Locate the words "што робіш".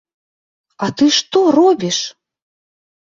1.17-1.97